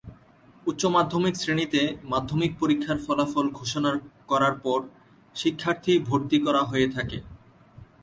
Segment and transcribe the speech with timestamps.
[0.65, 1.81] উচ্চমাধ্যমিক শ্রেণিতে
[2.03, 3.91] মাধ্যমিক পরীক্ষার ফলাফল ঘোষণা
[4.29, 4.79] করার পর
[5.35, 7.17] শিক্ষার্থী ভর্তি করা হয়ে থাকে।